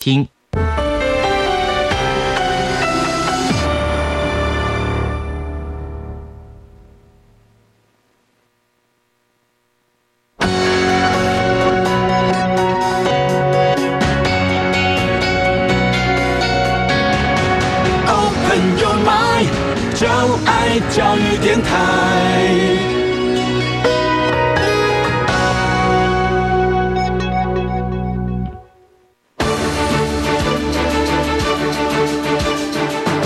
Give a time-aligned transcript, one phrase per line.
[0.00, 0.26] 听。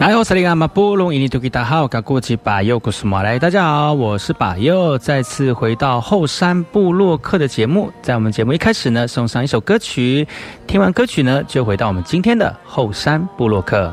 [0.00, 0.24] 哪有？
[0.24, 7.92] 塞利亚马布隆伊尼图吉达好，卡古吉巴尤古斯马来，大家好，我是巴尤，再次回到后山部落客的节目。
[8.00, 10.26] 在我们节目一开始呢，送上一首歌曲，
[10.66, 13.92] 听完歌曲呢，就回到我们今天的后山部落客。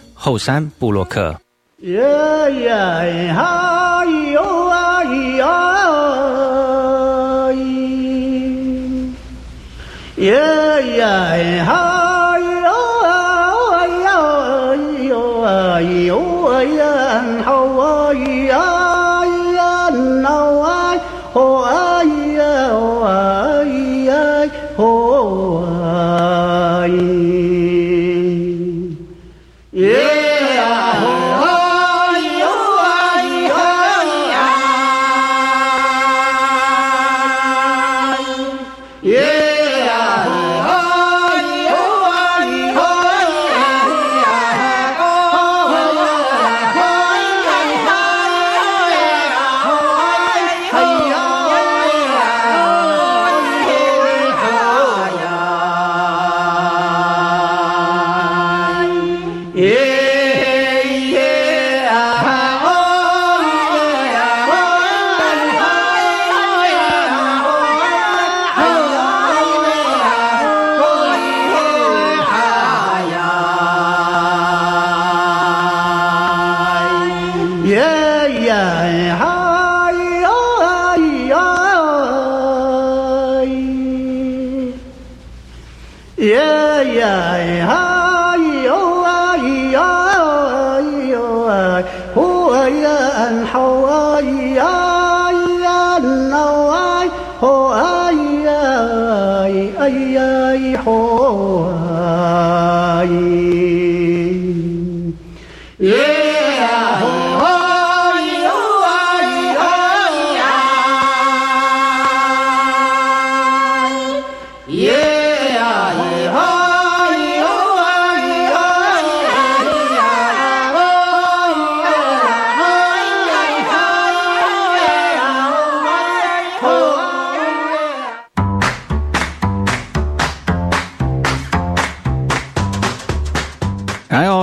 [0.23, 1.35] 后山布洛克。
[1.79, 5.47] 耶耶哈哟啊咿啊
[7.49, 7.55] 咿，
[10.17, 10.29] 耶
[10.95, 12.69] 耶哈哟
[13.03, 13.09] 啊
[13.87, 15.81] 咿啊咿哟啊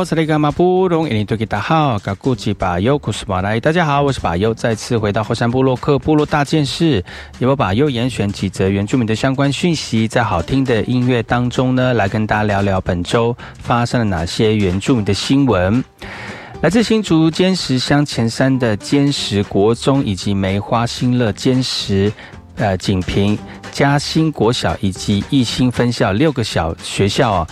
[0.05, 2.15] 萨利伽马布隆，印尼多吉达好，大
[3.73, 7.05] 家好，我是巴尤，再次回到后山部落克部落大件事，
[7.39, 15.83] 由我巴尤严选几则原住民的相关讯息，在好听的音乐当中呢，来跟大家聊聊本周发生了哪些原住民的新闻。
[16.61, 22.12] 来自新竹坚石乡前山的坚石国中，以及梅花新乐坚石
[22.56, 23.39] 呃锦屏
[23.71, 27.47] 嘉兴国小以及义兴分校六个小学校啊。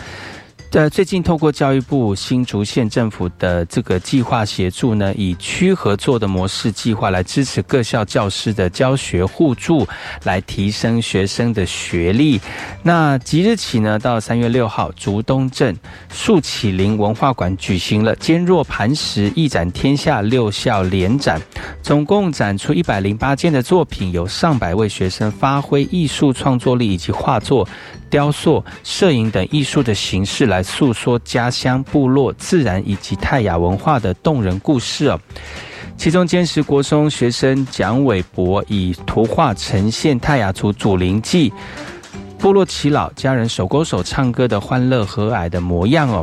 [0.76, 9.88] 呃，最近透过教育部新竹县政府的这个计划协助呢，以区合作的模式计划来支持各校教师的教学互助，
[10.25, 12.38] 来提升学生的学历。
[12.82, 15.75] 那即日起呢，到三月六号，竹东镇
[16.11, 21.40] 树启林文化馆举行了“坚若磐石，一展天下”六校联展，
[21.81, 27.67] 总共展出一百零八件的作品，有上百位学生发挥艺术创作力以及画作。
[28.08, 35.20] 雕塑、摄影等艺术的形式来诉说家乡、部落、自然以及泰雅文化的动人故事哦。
[35.97, 41.53] 其中，坚持国中学生蒋伟博以图画呈现泰雅族祖灵祭、
[42.38, 46.23] 部落耆老家人手勾手唱歌的欢乐和蔼的模样哦。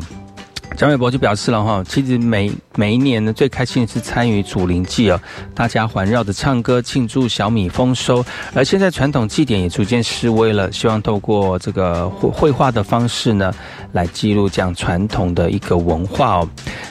[0.76, 5.20] 蒋伟博就表示了哈，其实每每一年呢，最开心的是参与祖灵祭哦，
[5.54, 8.26] 大家环绕着唱歌庆祝小米丰收。
[8.56, 13.54] 而现在传统祭典也逐渐式微了，希望透过这个绘绘画的方式呢，
[13.92, 16.50] 来记录这样传统的一个文化哦。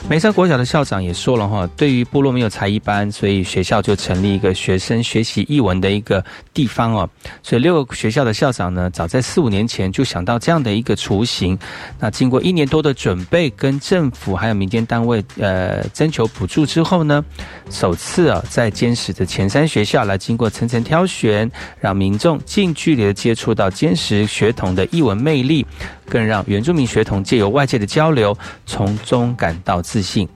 [0.09, 6.23] 梅山国小的校长也说了哈，对于部落没有才艺班，所以学校就成立一个学生学习译文的一个
[6.53, 7.09] 地方哦。
[7.41, 11.57] 所以六个学校的校长呢，早在四五年前就想到这样的一个雏形。
[11.99, 17.23] 那经过一年多的准备跟政府还有民间单位呃征求补助之后呢，
[17.69, 21.49] 首次啊在坚实的前三学校来经过层层挑选，
[21.79, 25.65] 让民众近距离的接触到坚实学童的艺文魅力，
[26.09, 30.27] 更让原住民学童借由外界的交流，从中感到自信。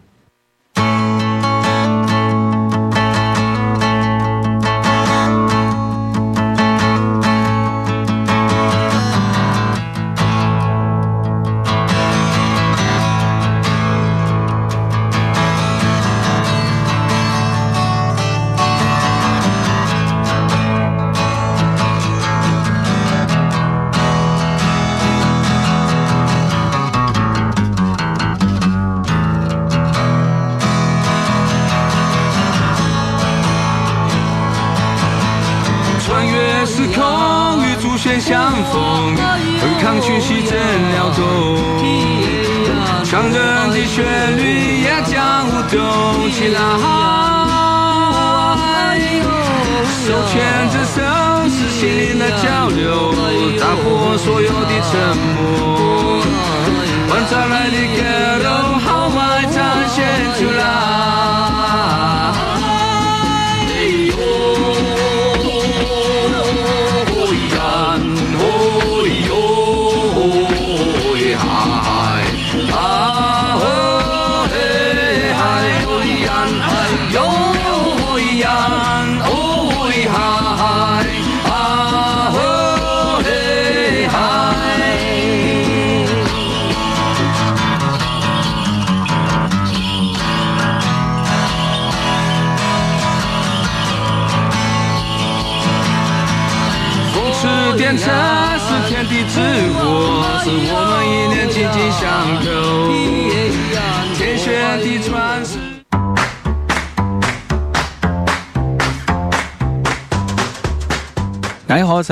[111.77, 112.12] 大家好，我是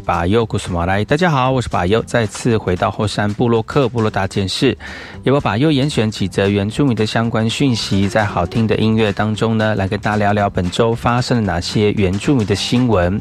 [0.00, 1.02] 巴佑，古斯马来。
[1.02, 4.76] 大家好，我是巴佑，再次回到后山部落克部落大件事，
[5.22, 13.18] 也把巴佑严选几则原住民的相关讯息，在好听的音乐当中呢，来跟大家聊聊本周发生了哪些原住民的新闻。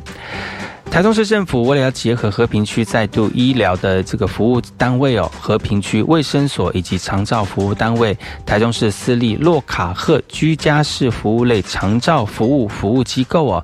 [0.89, 13.63] 台中市政府为了要结合和平区再度医疗的这个服务单位哦，和平区卫生所以及长照服务单位，台中市私立洛卡赫居家式服务类长照服务服务机构哦。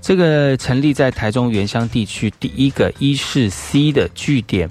[0.00, 4.68] 这个成立在台中原乡地区第一个一市 C 的据点，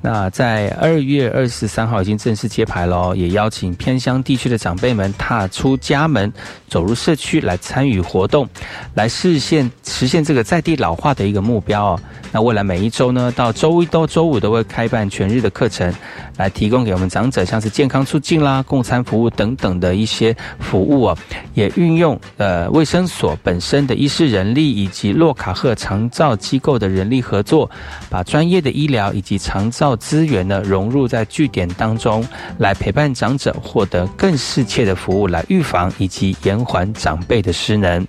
[0.00, 6.32] 那在二月二十三号已经正式揭牌了，也邀请偏乡地区的长辈们踏出家门，
[6.68, 8.48] 走入社区来参与活动，
[8.94, 12.00] 来实现实现这个在地老化的一个目标哦。
[12.34, 15.92] 那未来每一周呢，到周一到周五都会开办全日的课程，
[16.38, 21.18] 来提供给我们长者，像是健康促进啦、共餐服务等等的一些服务哦。
[21.52, 27.70] 也运用呃卫生所本身的医师人力以及洛卡赫长照机构的人力合作，
[28.08, 32.26] 把专业的医疗以及长照资源呢融入在据点当中，
[32.58, 38.06] 来陪伴长者获得更适切的服务，来预防以及延缓长辈的失能。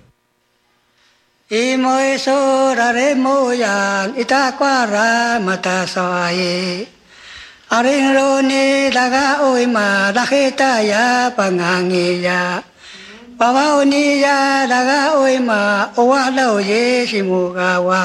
[13.38, 14.26] ပဝဝနိယ
[14.72, 15.50] ဒဂဝိမ
[15.98, 18.02] အဝလောရေရှိမူကဝါ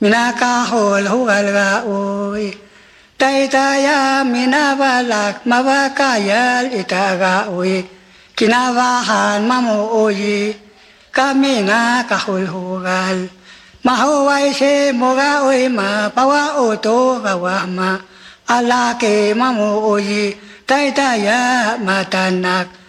[0.00, 2.46] မနာကာဟောလဟုကလကအိုယ
[3.20, 3.98] တေတယာ
[4.32, 6.30] မနာဘလကမဘကယ
[6.62, 7.24] လဣတဂ
[7.56, 7.74] ဝိ
[8.38, 10.22] ကိနာဝဟန်မမောအိုယ
[11.16, 13.16] ကမေနာကဟုလဟုကလ
[13.86, 15.80] မဟောဝိရှိမောဂဝိမ
[16.16, 17.46] ပဝအိုတောဘဝ
[17.76, 17.78] မ
[18.52, 20.10] အလာကေမမောအိုယ
[20.68, 21.40] တေတယာ
[21.86, 22.79] မတနာက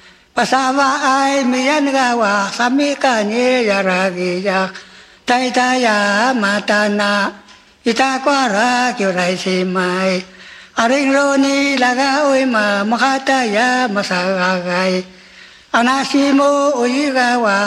[0.43, 1.09] ภาษาว่าไอ
[1.51, 3.33] มียนกาว่าสามีกาเน
[3.69, 4.61] ยารากิยา
[5.25, 5.97] ไตตายา
[6.41, 7.13] มาตานา
[7.85, 9.77] อิตากวารากิไรสิไม
[10.79, 14.71] อริงโรนีลากาอุยมามหาตายามาสากาไก
[15.75, 16.39] อนาสิโม
[16.79, 17.57] อุยกาวา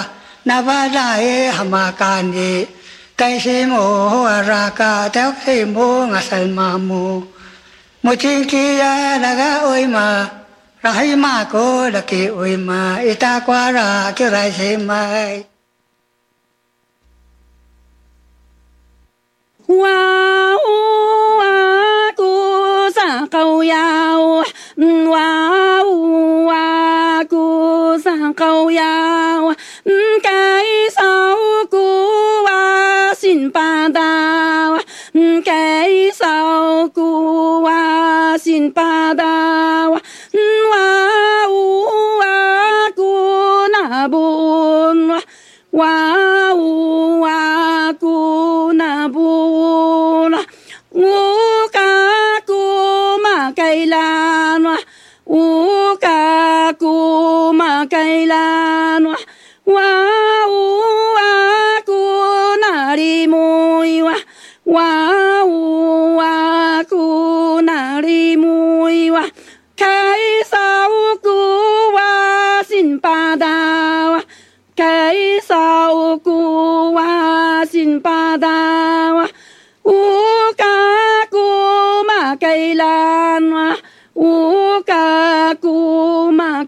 [0.48, 1.26] นาวาลาเอ
[1.56, 2.52] หมาการี
[3.16, 3.74] ไตสิโม
[4.30, 5.76] อารากาเทวสิโม
[6.12, 7.04] งัสลมามู
[8.04, 8.92] มุจิงกียา
[9.24, 10.08] ลากาอุยมา
[10.84, 12.58] rai hay mà cô là kỳ ôi
[13.04, 15.44] ita qua ra kêu ra thế mai
[19.68, 20.58] wow
[21.40, 24.42] à cô sa câu yao
[24.76, 29.52] wow à cô sa câu yao
[30.22, 30.64] cái
[30.96, 31.36] sao
[31.70, 34.78] cô à xin ba đào
[35.44, 39.98] cái sao cô à xin ba đào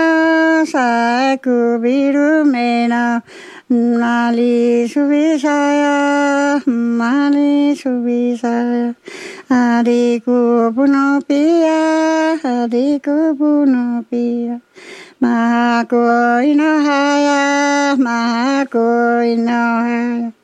[0.65, 3.21] sakubiru mena,
[3.69, 8.95] mali subisaya, mali subisaya,
[9.51, 14.61] adiku punopia, adiku punopia,
[15.19, 17.41] mahako inohaya,
[17.99, 18.87] mahako
[19.27, 20.40] inohaya.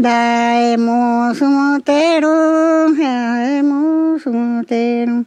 [0.00, 5.24] Daemos motero, daemos motero,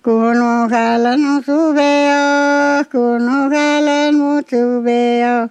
[0.00, 5.50] con ojalá no subeo, con ojalá no subeo,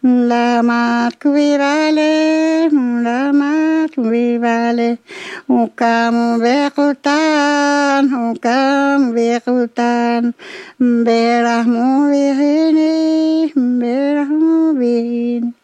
[0.00, 5.00] la mat vale, la mat vale,
[5.46, 10.34] o camo bejutan, o camo bejutan,
[10.78, 15.63] verás muy bien, verás muy bien.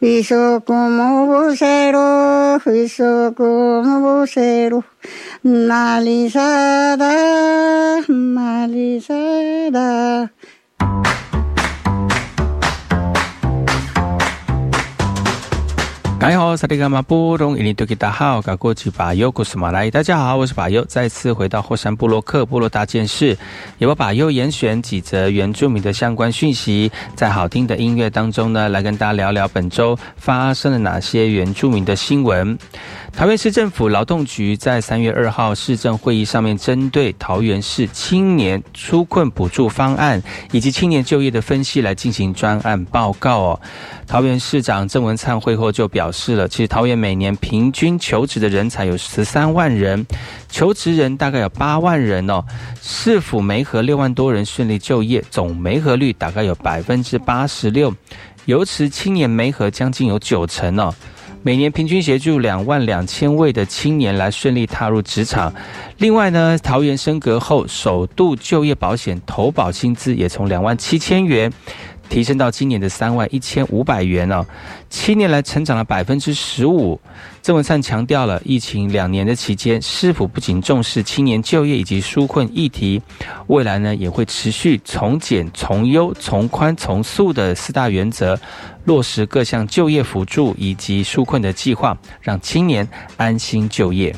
[0.00, 4.84] Hizo como vocero, hizo como vocero,
[5.42, 7.14] malizada,
[8.06, 9.10] malizada.
[16.26, 19.88] 大家好，萨利伽马布隆伊尼多吉达好，噶过去巴尤古斯马来。
[19.88, 23.38] 大家好，我是巴尤，再次回到霍山部落克部落大件事，
[23.78, 32.58] 由我巴尤严选几则原住民的相关讯息，在好听的音乐当中呢，来跟大家聊聊本周发生了哪些原住民的新闻。
[33.16, 43.60] 桃园市政府劳动局在三月二号市政会议上面，针对桃园市青年纾困补助方案以及青年就业的分析来进行专案报告哦。
[44.06, 50.06] 桃园市长郑文灿会后就表示了，其实桃园每年平均求职的人才有十三万人，
[50.50, 52.44] 求职人大概有八万人哦。
[52.82, 57.94] 市府媒合六万多人顺利就业，总媒合率大概有百分之八十六，
[58.44, 60.94] 尤其青年媒合将近有九成哦。
[61.46, 65.54] 每年平均协助两万两千位的青年来顺利踏入职场。
[65.98, 71.52] 另外呢，桃园升格后，首度就业保险投保薪资也从两万七千元
[72.08, 74.44] 提升到今年的三万一千五百元哦，
[74.88, 77.00] 七年来成长了百分之十五。
[77.42, 83.00] 郑文灿强调了，疫情两年的期间，市府不仅重视青年就业以及纾困议题，
[83.46, 88.38] 未来呢也会持续从简、从优、从宽、从速的四大原则。
[88.84, 94.14] 落实各项就业辅助以及纾困的计划，让青年安心就业。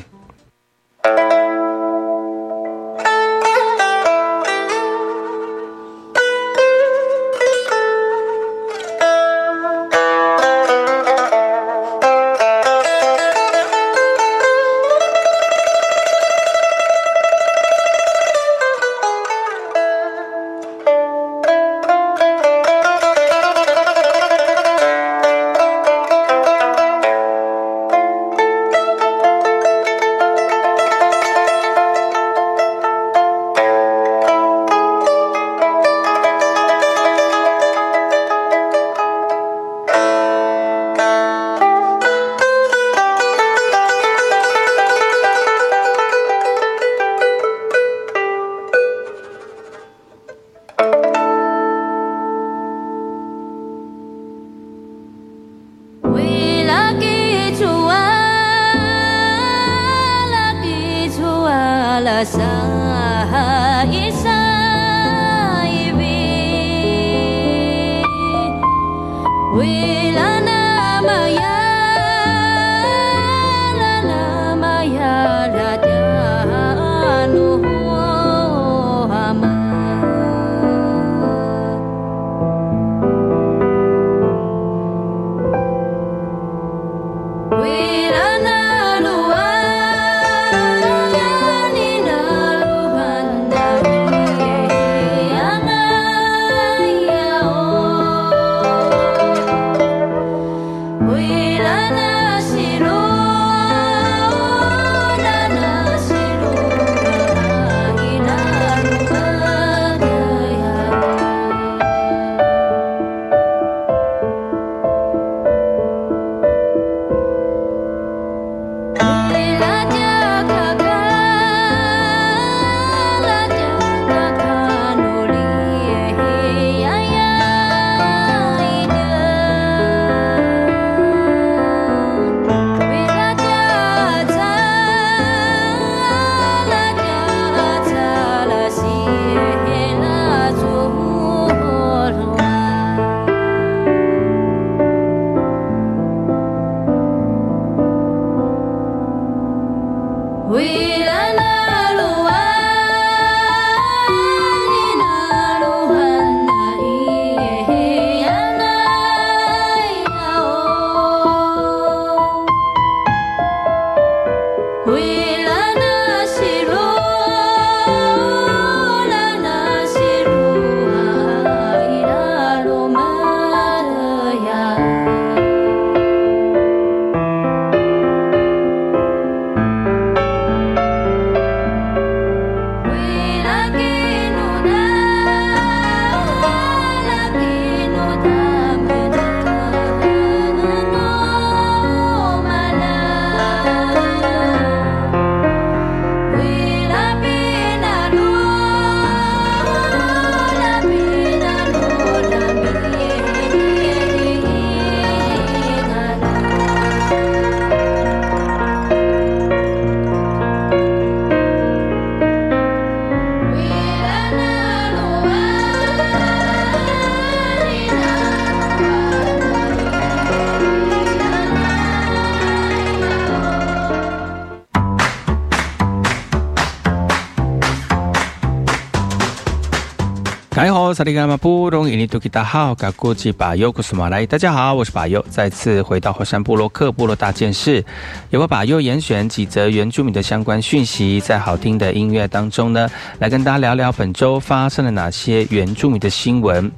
[230.99, 237.85] 萨利格马布隆伊尼图吉达好，嘎古吉巴尤库斯马来，大家好，我是巴尤，再次回到火山部落克部落大件事，
[238.31, 246.69] 由我巴尤严选几则原住民的相关讯息，在好听的音乐当中呢，来跟大家聊聊本周发生了哪些原住民的新闻。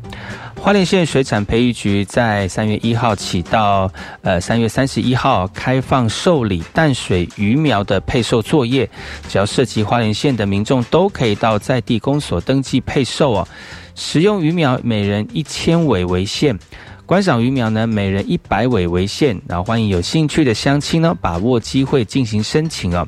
[0.61, 8.87] 花莲县水产培育局在三月一号起到呃三月三十一号开放受理淡水鱼苗的配售作业，
[9.31, 13.49] 只要涉及花莲县的民众都可以到在地公所登记配售哦。
[13.94, 16.59] 食用鱼苗每人一千尾为限，
[17.07, 19.40] 观赏鱼苗呢每人一百尾为限。
[19.46, 23.07] 然后欢迎有兴趣的乡亲呢把握机会进行申请哦。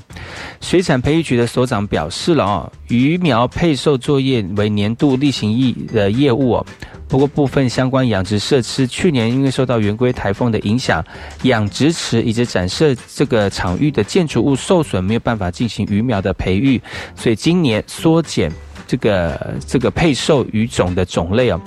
[0.60, 6.66] 水产培育局的所长表示了哦，鱼苗配售作业为年度例行业的业务哦。
[7.08, 11.04] 不过，部分相关养殖设施去年因为受到圆规台风的影响，
[11.42, 16.80] 养殖池以及展示这个场域的建筑物受损，没有办法进行鱼苗的培育，
[17.14, 18.50] 所以今年缩减
[18.92, 21.58] 这个这个配售鱼种的种类哦，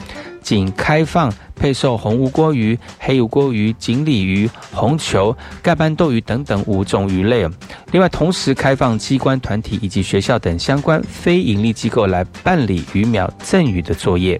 [0.44, 7.52] 仅开放配售红乌锅鱼、黑乌锅鱼、锦鲤鱼、红球、盖斑斗鱼等等五种鱼类哦。
[7.94, 14.40] 另外，同时开放机关团体以及学校等相关非营利机构来办理鱼苗赠予的作业。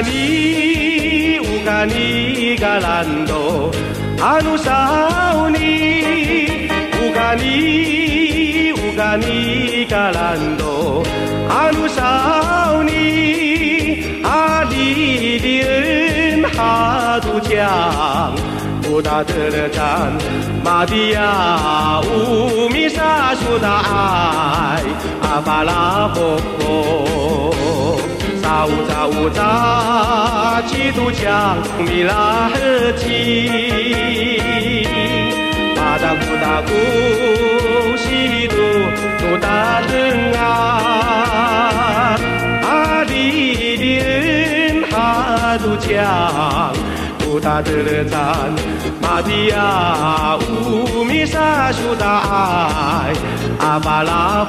[0.00, 3.70] 尼乌嘎尼嘎兰多，
[4.20, 6.68] 阿努沙乌尼
[7.00, 11.02] 乌嘎尼乌嘎尼嘎兰多，
[11.48, 18.34] 阿努沙乌尼阿里的恩哈杜江，
[18.82, 20.12] 布达德勒赞
[20.64, 24.82] 玛蒂亚乌米沙苏达爱
[25.22, 27.25] 阿巴拉波波。
[28.56, 33.50] 扎乌扎乌扎，基督教米拉赫基，
[35.76, 36.70] 巴达古达古
[37.98, 38.56] 西杜
[39.18, 42.16] 杜达登啊，
[42.62, 46.72] 阿里的人哈杜江，
[47.26, 48.18] 古达德勒赞，
[49.02, 53.12] 马迪亚乌米萨苏达爱，
[53.58, 54.46] 阿巴拉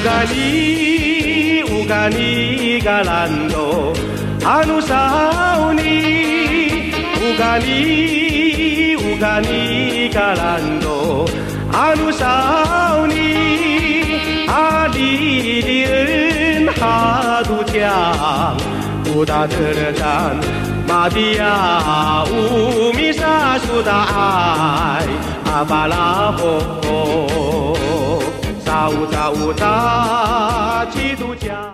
[0.00, 3.92] Ugani, ugani galando,
[4.44, 5.96] anu sauni,
[7.28, 10.99] ugani ugani galando
[11.72, 18.56] 阿鲁少尼，阿里的恩哈都江，
[19.04, 20.36] 布达德勒赞，
[20.86, 25.06] 玛蒂亚乌米沙苏达爱，
[25.52, 27.76] 阿巴拉霍，
[28.64, 31.69] 沙乌沙乌达基督江。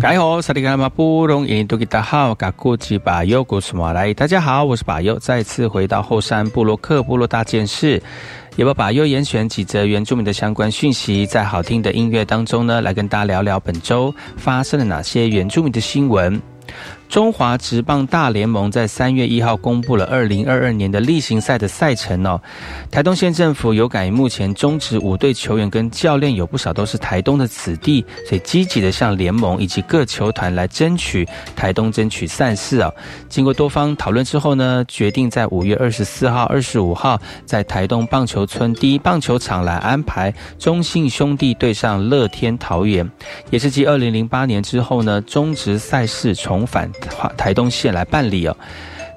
[0.00, 4.14] 大家好，萨利卡马布隆印度吉达好，嘎古吉巴尤古斯马来。
[4.14, 8.02] 大家好，我是巴尤，再次回到后山部落克部落大件事，
[8.56, 16.40] 也把巴尤严选几则原住民的相关讯息，在好听的音乐当中呢，来跟大家聊聊本周发生了哪些原住民的新闻。
[17.10, 22.40] 中华职棒大联盟在三月一号公布了二零二二年的例行赛的赛程哦。
[22.88, 32.94] 台东县政府有感于目前中职五队球员跟教练有不少都是台东的子弟，所以积极的向联盟以及各球团来争取台东争取赛事哦。
[33.28, 43.10] 经过多方讨论之后呢，决定在五月二十四号、二十五号在台东棒球村第一棒球场来安排中信兄弟对上乐天桃园，
[43.50, 46.88] 也是继二零零八年之后呢，中职赛事重返。
[47.36, 48.56] 台东县来办理哦。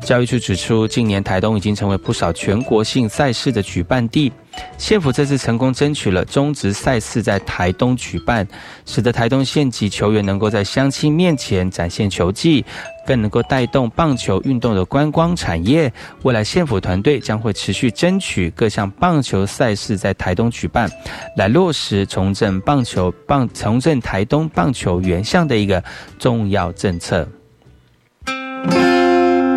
[0.02, 4.30] 教育处指出，近年台东已经成为不少全国性赛事的举办地。
[4.78, 8.46] 县府这次成功争取了中职赛事在台东举办，
[8.86, 12.66] 使得台东县级球员能够在乡亲面前展现球技，
[13.08, 15.92] 更能够带动棒球运动的观光产业。
[16.24, 20.92] 未来县府团队将会持续争取各项棒球赛事在台东举办，
[21.38, 25.82] 来落实重振棒球棒重振台东棒球原乡的一个
[26.20, 27.26] 重要政策。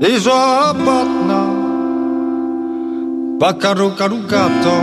[0.00, 1.42] i żabotno
[3.38, 4.76] Bakaru karugato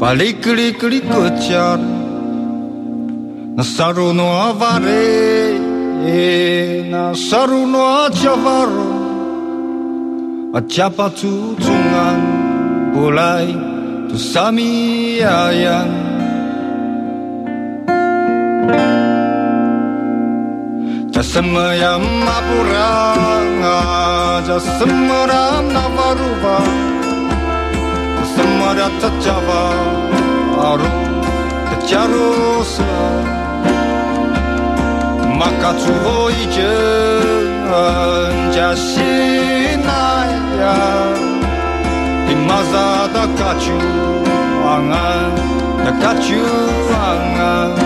[0.00, 1.78] Palikli kuchar
[3.56, 5.58] Na saru no aware
[6.90, 8.90] Na saru no achavaro
[10.52, 12.20] Acapatu tungan.
[12.90, 13.54] Bulay
[14.10, 15.99] tu samiayan
[21.20, 23.12] Semaya mapura
[23.60, 26.64] ngaja semara navaruba
[28.24, 29.64] semua dah tachava
[30.56, 30.88] aru
[31.68, 32.88] terjarusa
[35.36, 36.72] makatsuvo ije
[38.56, 39.76] jashinaya
[42.32, 43.76] imazada kachu
[44.64, 45.28] anga
[46.00, 46.42] kachu
[46.96, 47.76] anga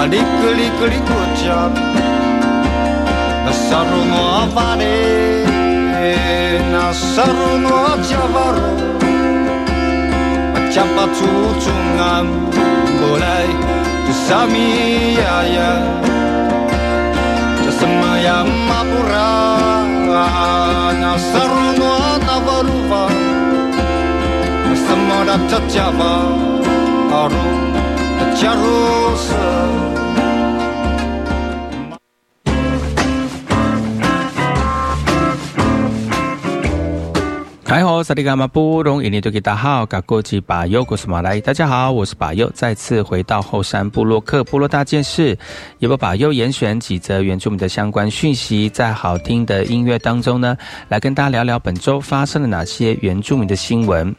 [0.00, 0.24] まりく
[0.56, 1.68] りくりこちゃ
[3.44, 4.82] なさるのあばれ
[6.72, 8.58] なさるのあちゃばる
[10.72, 11.20] ちゃぱつ
[11.60, 13.46] つがんぼらい
[14.06, 14.56] とさみ
[15.20, 15.58] やや
[17.62, 19.12] ちゃさまやまぶら
[20.98, 22.92] なさるのあなばるば
[24.64, 26.00] なさまらちゃちゃば
[27.12, 27.69] ある
[28.40, 29.34] 小如是。
[38.02, 45.36] 萨迪嘎玛布隆伊尼多吉达好，嘎古吉巴尤古斯马来，大家好，我是巴尤，再次回到后山部落克部落大件事，
[45.80, 50.56] 也把巴尤严选几则原住民的相关讯息，在好听的音乐当中呢，
[50.88, 54.16] 来跟大家聊聊本周发生了哪些原住民的新闻。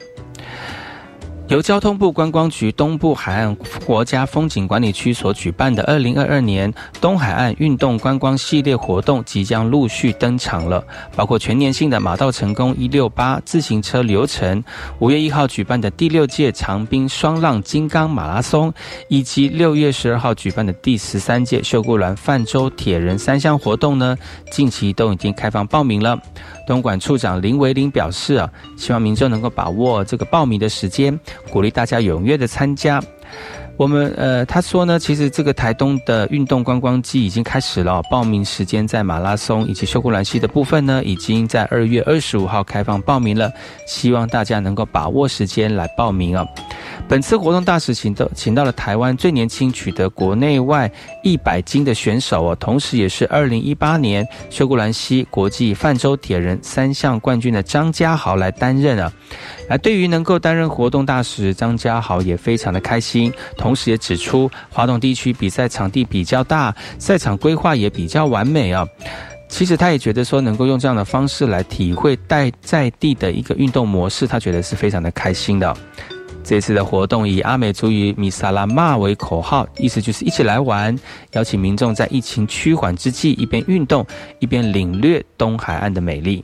[1.52, 3.54] 由交通部观光局东部海岸
[3.86, 10.82] 国家风景管理区所举办的二零二二年东海岸运动观光系列活动即将陆续登场了，
[11.14, 14.64] 包括全年性的马到成功一六八自行车流程，
[15.00, 18.74] 五月一号举办的第六届长滨双浪金刚马拉松，
[19.10, 24.18] 以及六月十二号举办的第十三届秀姑峦泛舟铁人三项活动呢，
[24.54, 26.18] 近期都已经开放报名了。
[26.66, 31.20] 东莞处长林维林表示啊，希望民众能够把握这个报名的时间，
[31.50, 33.02] 鼓励大家踊跃的参加。
[33.78, 43.52] 我们呃，他说呢，其实这个台东的运动观光季已经开始了，报名时间在马拉松以及秀姑兰溪的部分呢，已经在二月二十五号开放报名了，
[43.88, 46.46] 希望大家能够把握时间来报名啊。
[47.08, 50.90] 本次活动大使请到请到了台湾最年轻取得国内外
[51.24, 59.12] 一百金的选手哦，同时也是二零一八年秀姑兰溪国际泛舟铁人三项冠军的张家豪来担任啊。
[59.68, 68.88] 而对于能够担任活动大使，张家豪也非常的开心，同时也指出，华东地区比赛场地比较大，赛场规划也比较完美啊。
[69.48, 75.76] 其实他也觉得说，能够用这样的方式来体会带在地的一个运动模式，他觉得是非常的开心的。
[76.44, 80.98] 这次的活动以阿美族语“米萨拉玛”为口号，意思就是一起来玩，
[81.34, 84.04] 邀请民众在疫情趋缓之际，一边运动，
[84.40, 86.44] 一边领略东海岸的美丽。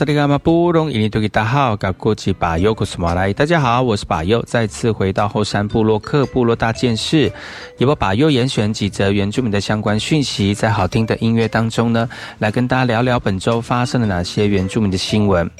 [0.00, 3.34] 萨利伽马布隆伊尼多吉大好，嘎古吉巴尤古斯马来。
[3.34, 7.30] 大家好，我是巴尤，再次回到后山部落克部落大件事，
[7.76, 15.50] 也把巴尤严选几则原住民的相关讯息，在好听的音乐当中呢，来跟大家聊聊本周发生了哪些原住民的新闻。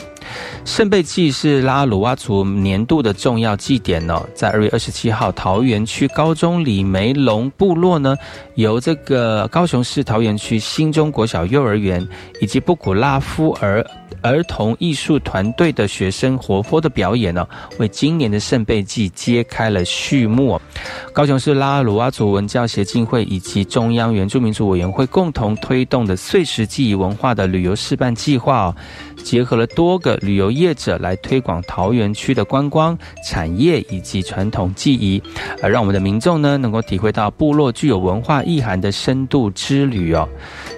[0.65, 8.17] 圣贝祭是拉鲁哇族年度的重要祭典哦，在二月二十七号，桃园区高中李梅龙部落呢，
[8.55, 12.07] 由这个高雄市桃园区新中国小幼儿园
[12.41, 13.85] 以及布古拉夫儿
[14.23, 17.47] 儿童艺术团队的学生活泼的表演呢，
[17.79, 20.61] 为今年的圣贝祭揭开了序幕。
[21.13, 28.75] 高雄市拉鲁哇族文教协进会以及中央原住民族委员会共同推动的碎石记忆文化的旅游示范计划。
[29.23, 32.97] 结合了多个旅游业者来推广桃园区的观光
[33.27, 35.23] 产业以及传统技艺，
[35.63, 40.29] 而让我们的民众呢能够体会到部落具有文化意涵的深度之旅哦。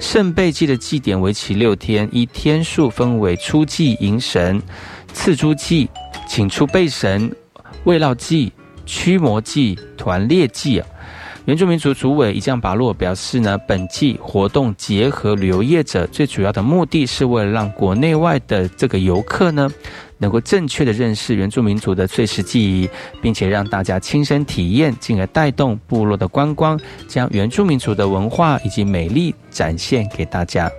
[0.00, 4.60] 圣贝祭的祭典为期六天，一天数分为初祭迎神、
[5.12, 5.88] 赐诸祭、
[6.28, 7.30] 请出备神、
[7.84, 8.52] 慰劳祭、
[8.86, 10.86] 驱魔祭、团列祭啊。
[11.44, 19.68] 原住民族主委一将巴洛表示呢，本季活动结合旅游业者，最主要的目的是为了让国内外的这个游客呢，
[20.18, 22.88] 能够正确的认识原住民族的最实记忆，
[23.20, 26.78] 并且让大家亲身体验，进而带动部落的观光，
[27.08, 30.70] 将原住民族的文化以及美丽展现给大家。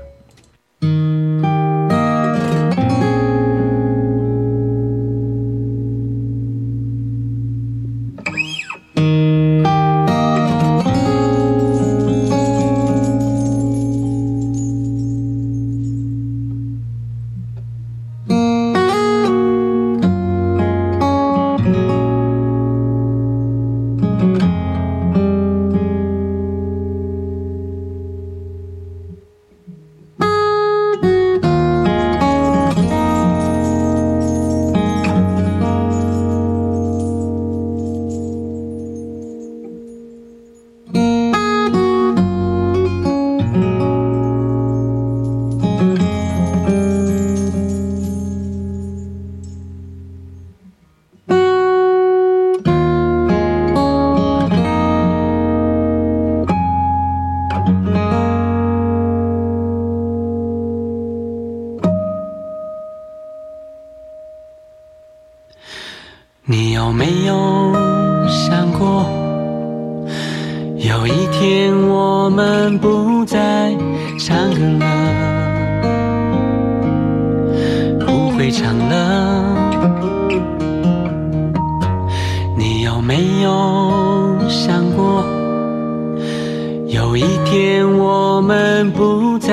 [87.81, 89.49] 我们不再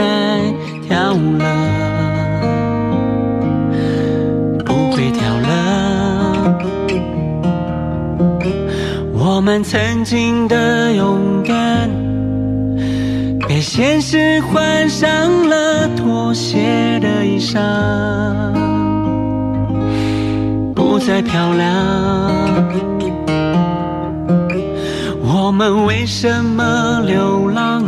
[0.89, 1.45] 跳了，
[4.65, 5.49] 不会跳了。
[9.15, 11.89] 我们曾经的勇敢，
[13.49, 15.09] 被现实换上
[15.49, 17.61] 了妥协的衣裳，
[20.75, 21.71] 不再漂亮。
[25.23, 27.83] 我们为什么流浪？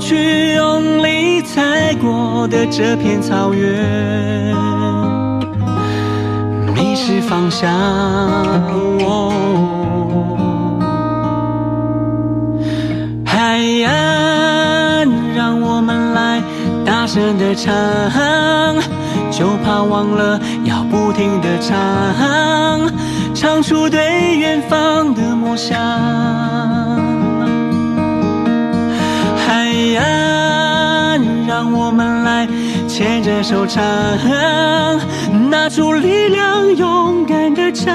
[0.00, 4.56] 去用力踩过的这片草原，
[6.74, 7.70] 迷失方向。
[13.26, 16.42] 海岸让我们来
[16.84, 17.70] 大声地唱，
[19.30, 22.90] 就怕忘了要不停地唱，
[23.34, 25.78] 唱出对远方的梦想。
[31.46, 32.46] 让我们来
[32.88, 33.82] 牵着手，唱
[35.50, 37.90] 拿出力量，勇敢的唱。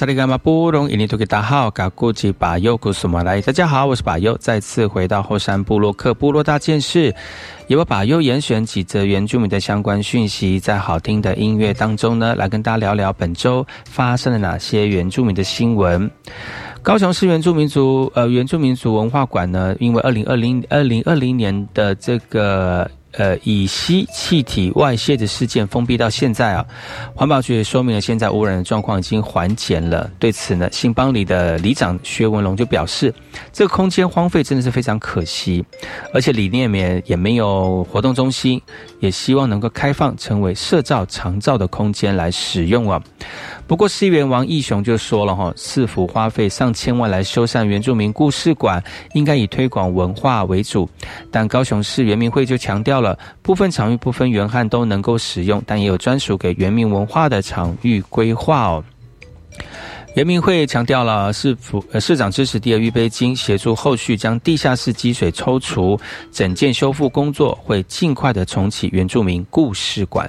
[0.00, 7.14] 萨利伽马布隆伊尼图吉大号嘎古吉巴尤古苏马来，大家好，我是巴尤，再次回到后山部落克部落大件事，
[7.66, 16.10] 也把巴尤严选几则原住民的相关讯息，在好听的音乐当中呢，来跟大家聊聊本周发生了哪些原住民的新闻。
[16.80, 22.90] 高雄市原住民族呃原住民族文化馆呢，因为二零二零二零二零年的这个。
[23.12, 26.64] 呃乙烯气体外泄的事件封闭到现在啊，
[27.14, 30.10] 环保局也说明了现在污染的状况已经缓解了。
[30.18, 33.12] 对此呢，新邦里的里长薛文龙就表示，
[33.52, 35.64] 这个空间荒废真的是非常可惜，
[36.14, 38.60] 而且里面也没有活动中心，
[39.00, 43.02] 也希望能够开放成为社造长照的空间来使用啊。
[43.70, 48.82] 不过，市议员王义雄就说了哈，市府花费上千万来修缮原住民故事馆，
[49.14, 50.90] 应该以推广文化为主。
[51.30, 58.82] 但高雄市原民会就强调了，部分场域不分原汉都能够使用，但也有专属给原民文化的场域规划哦。
[60.16, 65.96] 原民会强调了市府市长支持第二预备金，协助后续将地下室积水抽除，
[66.32, 70.28] 整件修复工作会尽快的重启原住民故事馆。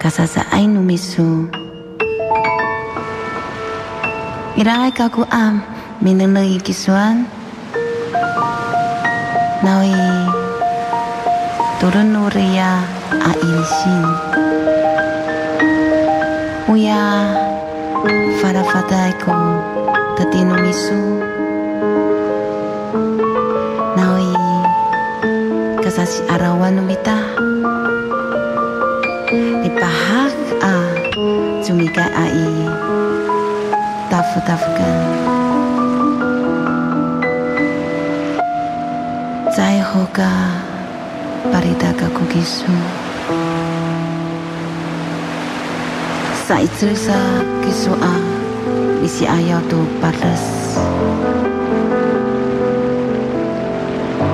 [0.00, 1.44] Kasasa sa ai misu.
[4.56, 5.60] Iralai kaku am
[6.00, 7.28] minang lagi kisuan.
[9.60, 9.92] Nawi
[11.84, 12.80] turun nuria
[13.12, 14.04] a insin
[16.72, 17.04] Uya
[18.40, 19.36] fara fataiko
[20.16, 21.29] tatino misu.
[34.34, 34.86] futawkę.
[39.56, 40.30] Zai hoga
[41.52, 42.72] parida ga kugisu.
[46.48, 47.18] Saitsusa
[47.62, 48.14] kisu a
[49.04, 50.44] isi ayau tu padas.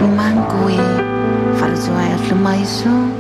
[0.05, 0.81] Umangkui
[1.59, 3.16] falzuai lumaisu.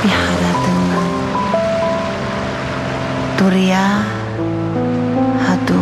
[0.00, 1.10] piara teman.
[3.36, 4.04] Turia
[5.44, 5.80] hatu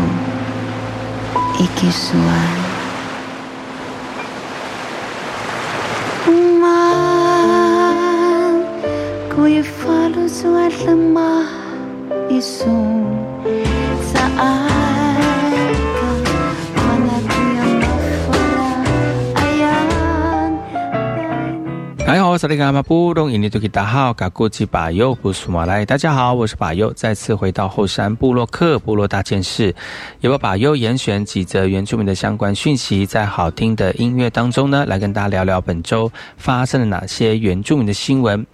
[1.58, 2.58] iki suai
[6.62, 8.54] Man
[9.34, 11.50] Kui falu suai lemah
[12.30, 12.78] isu
[14.14, 14.77] Saat
[22.08, 29.74] 哎好，萨利卡马布隆印尼多吉达好，嘎古吉巴尤布苏马来，大家好，我是巴尤，再次回到后山部落克部落大件事，
[30.20, 38.46] 由我巴尤严选几则原住民的相关讯息，在好听的音乐当中呢，来跟大家聊聊本周发生了哪些原住民的新闻。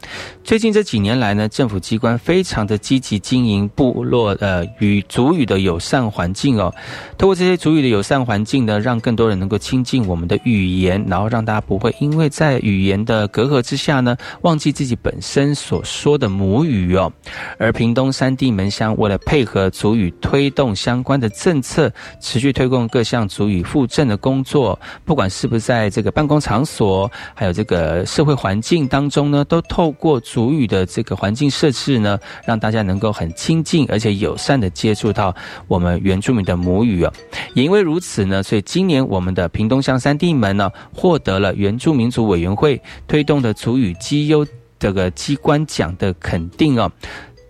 [0.42, 6.74] 最近这几年来呢，政府机关非常的积极经营部落呃与族语的友善环境哦，
[7.16, 17.12] 透过这些族语的友善环境呢，让更多人能够亲近我们的语言，然后让大家不会因为在语言的隔隔阂之下呢，忘记自己本身所说的母语哦。
[17.58, 35.34] 而屏东三地门乡为了配合族语推动相关的政策，持续推动各项族语复振的工作，不管是不是在这个办公场所，还有这个社会环境当中呢，都透过族语的这个环境设置呢，让大家能够很亲近而且友善的接触到
[35.68, 37.12] 我们原住民的母语哦。
[37.54, 44.46] 也因为如此呢，所以今年我们的屏东乡三地门呢，获得了原住民族委员会推动用的主语绩优
[44.78, 46.90] 这个机关奖的肯定哦。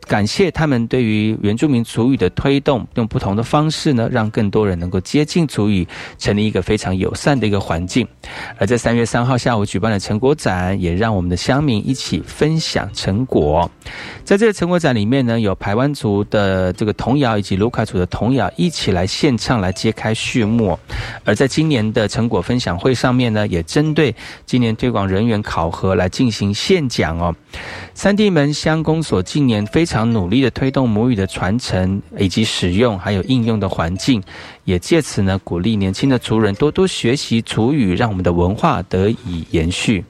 [0.07, 5.87] 感谢他们对于原住民族语的推动，用不同的方式呢，让更多人能够接近族语，
[6.19, 8.07] 成立一个非常友善的一个环境。
[8.59, 13.71] 而在三月三号下午举办的成果展，也让我们的乡民一起分享成果。
[14.25, 20.79] 在这个成果展里面呢，有排湾族的这个童谣以及卢凯族的童谣一起来献唱，来揭开序幕。
[21.25, 24.15] 而在今年的成果分享会上面呢，也针对
[24.47, 27.35] 今年推广人员考核来进行献奖哦。
[27.95, 34.21] 三地门乡公所近年非常常努力的推动母语的传承以及使用，还有应用的环境，
[34.65, 40.05] 也借此呢鼓励年轻的族人多多学习族语，让我们的文化得以延续。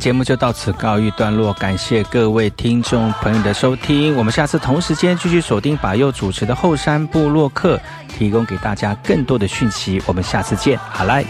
[0.00, 7.78] 节目就到此告一段落感谢各位听众朋友的收听我们下次同时间继续锁定百佑主持的后山部落客
[8.08, 11.22] 提供给大家更多的讯息我们下次见好来